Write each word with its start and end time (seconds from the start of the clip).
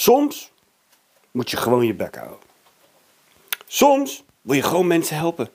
Soms 0.00 0.52
moet 1.30 1.50
je 1.50 1.56
gewoon 1.56 1.86
je 1.86 1.94
bek 1.94 2.16
houden. 2.16 2.38
Soms 3.66 4.22
wil 4.40 4.56
je 4.56 4.62
gewoon 4.62 4.86
mensen 4.86 5.16
helpen. 5.16 5.50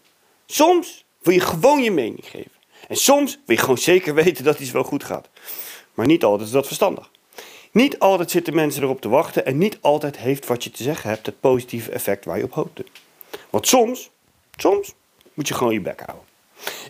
Soms 0.46 1.06
wil 1.22 1.34
je 1.34 1.40
gewoon 1.40 1.84
je 1.84 1.92
mening 1.92 2.26
geven. 2.30 2.52
En 2.88 2.96
soms 2.96 3.40
wil 3.46 3.56
je 3.56 3.62
gewoon 3.62 3.78
zeker 3.78 4.14
weten 4.24 4.44
dat 4.44 4.60
iets 4.60 4.72
wel 4.72 4.84
goed 4.84 5.04
gaat. 5.04 5.30
Maar 5.94 6.06
niet 6.06 6.24
altijd 6.24 6.48
is 6.48 6.54
dat 6.54 6.66
verstandig. 6.66 7.12
Niet 7.72 8.00
altijd 8.00 8.32
zitten 8.32 8.56
mensen 8.56 8.84
erop 8.84 9.02
te 9.02 9.10
wachten 9.10 9.46
en 9.46 9.58
niet 9.58 9.78
altijd 9.82 10.18
heeft 10.18 10.48
wat 10.48 10.64
je 10.64 10.72
te 10.72 10.84
zeggen 10.84 11.10
hebt 11.10 11.26
het 11.26 11.40
positieve 11.40 11.92
effect 11.92 12.26
waar 12.26 12.38
je 12.38 12.44
op 12.44 12.54
hoopte. 12.54 12.86
Want 13.50 13.68
soms, 13.68 14.10
soms 14.56 14.94
moet 15.34 15.48
je 15.48 15.54
gewoon 15.54 15.74
je 15.74 15.82
bek 15.82 16.02
houden. 16.06 16.28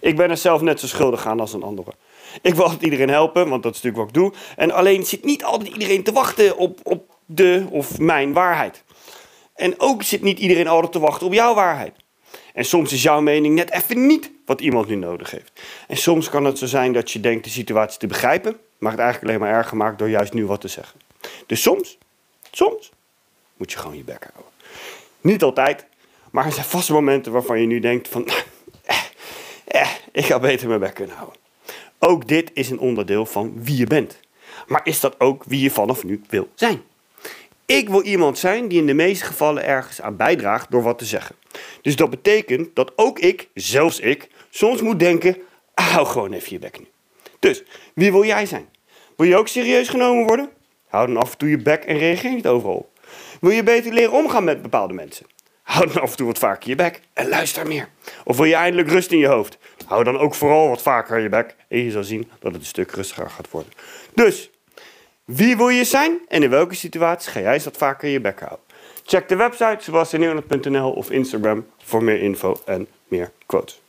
Ik 0.02 0.16
ben 0.16 0.30
er 0.30 0.38
zelf 0.38 0.62
net 0.62 0.80
zo 0.80 0.88
schuldig 0.88 1.26
aan 1.26 1.40
als 1.40 1.54
een 1.54 1.64
andere. 1.64 1.94
Ik 2.42 2.54
wil 2.54 2.64
altijd 2.64 2.82
iedereen 2.82 3.10
helpen, 3.10 3.50
want 3.50 3.64
dat 3.64 3.76
is 3.76 3.82
natuurlijk 3.82 4.14
wat 4.14 4.24
ik 4.24 4.32
doe. 4.32 4.42
En 4.56 4.72
alleen 4.72 5.06
zit 5.06 5.24
niet 5.24 5.44
altijd 5.44 5.74
iedereen 5.74 6.04
te 6.04 6.12
wachten 6.12 6.58
op, 6.58 6.80
op 6.84 7.14
de 7.26 7.66
of 7.70 8.00
mijn 8.00 8.34
waarheid. 8.34 8.84
En 9.56 9.79
ook 9.79 10.04
zit 10.04 10.21
niet 10.21 10.39
iedereen 10.39 10.68
altijd 10.68 10.92
te 10.92 11.00
wachten 11.00 11.28
op 11.28 11.34
jouw 11.34 11.54
waarheid. 11.54 11.93
En 12.54 12.65
soms 12.65 12.93
is 12.93 13.04
jouw 13.04 13.21
mening 13.21 13.56
net 13.56 13.71
even 13.71 14.06
niet 14.06 14.32
wat 14.46 14.61
iemand 14.61 14.88
nu 14.88 14.96
nodig 14.96 15.32
heeft. 15.32 15.51
En 15.88 15.98
soms 15.98 16.29
kan 16.29 16.46
het 16.46 16.57
zo 16.57 16.65
zijn 16.65 16.93
dat 16.93 17.11
je 17.11 17.20
denkt 17.20 17.43
de 17.43 17.50
situatie 17.50 18.00
te 18.00 18.07
begrijpen, 18.07 18.57
maar 18.78 18.92
het 18.92 19.01
eigenlijk 19.01 19.32
alleen 19.32 19.48
maar 19.48 19.57
erger 19.57 19.78
maakt 19.78 20.00
door 20.00 20.10
juist 20.10 20.34
nu 20.34 20.46
wat 20.46 20.61
te 20.61 20.68
zeggen. 20.68 21.00
Dus 21.46 21.61
soms, 21.61 21.98
soms 22.51 22.92
moet 23.57 23.71
je 23.71 23.78
gewoon 23.78 23.98
je 23.98 24.04
bek 24.04 24.28
houden. 24.34 24.54
Niet 25.21 25.43
altijd, 25.43 25.86
maar 26.32 26.46
er 26.46 26.51
zijn 26.51 26.65
vast 26.65 26.89
momenten 26.89 27.32
waarvan 27.32 27.62
je 27.62 27.68
nu 27.68 27.79
denkt 27.79 28.07
van, 28.07 28.28
eh, 28.86 28.98
eh, 29.65 29.89
ik 30.12 30.26
ga 30.26 30.39
beter 30.39 30.68
mijn 30.68 30.79
bek 30.79 30.93
kunnen 30.93 31.15
houden. 31.15 31.39
Ook 32.00 32.28
dit 32.28 32.52
is 32.53 32.70
een 32.70 32.80
onderdeel 32.80 33.26
van 33.26 33.64
wie 33.64 33.78
je 33.78 33.88
bent. 33.88 34.20
Maar 34.67 34.81
is 34.84 35.00
dat 35.00 35.20
ook 35.20 35.44
wie 35.44 35.62
je 35.62 35.72
vanaf 35.72 36.03
nu 36.03 36.22
wil 36.30 36.50
zijn? 36.56 36.81
Ik 37.66 37.89
wil 37.89 38.02
iemand 38.02 38.38
zijn 38.38 38.67
die 38.67 38.80
in 38.80 38.86
de 38.86 38.94
meeste 38.94 39.25
gevallen 39.25 39.66
ergens 39.66 40.02
aan 40.02 40.16
bijdraagt 40.16 40.72
door 40.72 40.83
wat 40.83 40.97
te 40.97 41.06
zeggen. 41.06 41.36
Dus 41.81 41.95
dat 41.95 42.09
betekent 42.09 42.76
dat 42.76 42.92
ook 42.95 43.20
ik, 43.20 43.50
zelfs 43.53 44.00
ik, 44.00 44.30
soms 44.50 44.81
moet 44.81 45.00
denken: 45.00 45.38
hou 45.73 46.06
gewoon 46.06 46.34
even 46.34 46.52
je 46.52 46.59
bek 46.59 46.80
nu. 46.80 46.88
Dus 47.40 47.64
wie 47.94 48.12
wil 48.12 48.25
jij 48.25 48.45
zijn? 48.45 48.70
Wil 49.16 49.28
je 49.28 49.38
ook 49.38 49.48
serieus 49.48 49.90
genomen 49.90 50.25
worden? 50.25 50.50
Hou 50.88 51.08
dan 51.08 51.17
af 51.17 51.31
en 51.31 51.38
toe 51.38 51.50
je 51.50 51.58
bek 51.58 51.84
en 51.84 51.98
reageer 51.98 52.34
niet 52.34 52.48
overal. 52.48 52.92
Wil 53.42 53.52
je 53.52 53.64
beter 53.64 53.94
leren 53.94 54.12
omgaan 54.12 54.44
met 54.44 54.62
bepaalde 54.62 54.94
mensen? 54.94 55.25
Hou 55.62 55.88
dan 55.88 56.02
af 56.02 56.12
en 56.12 56.18
toe 56.18 56.28
wat 56.28 56.38
vaker 56.38 56.70
je 56.70 56.75
bek 56.75 57.02
en 57.14 57.28
luister 57.30 57.68
meer. 57.68 57.90
Of 58.23 58.38
wil 58.38 58.45
je 58.45 58.56
eindelijk 58.56 58.90
rust 58.90 59.12
in 59.12 59.18
je 59.18 59.28
hoofd? 59.28 59.58
Hou 59.86 60.03
dan 60.03 60.18
ook 60.18 60.36
vooral 60.36 60.70
wat 60.70 60.81
vaker 60.81 61.20
je 61.20 61.30
bek 61.30 61.56
en 61.68 61.78
je 61.78 61.92
zal 61.92 62.03
zien 62.03 62.30
dat 62.40 62.52
het 62.52 62.62
een 62.62 62.68
stuk 62.68 62.92
rustiger 62.92 63.30
gaat 63.30 63.50
worden. 63.50 63.72
Dus, 64.14 64.50
wie 65.26 65.58
wil 65.58 65.70
je 65.70 65.84
zijn 65.84 66.20
en 66.28 66.44
in 66.44 66.50
welke 66.50 66.76
situatie 66.76 67.31
ga 67.31 67.40
jij 67.40 67.62
wat 67.64 67.78
vaker 67.78 68.09
je 68.09 68.22
bek 68.22 68.40
houden? 68.40 68.66
Check 69.06 69.28
de 69.28 69.36
website 69.36 69.78
sebastiannewland.nl 69.80 70.92
of 70.92 71.12
Instagram 71.12 71.66
voor 71.78 72.04
meer 72.04 72.22
info 72.22 72.62
en 72.66 72.88
meer 73.08 73.31
quotes. 73.46 73.84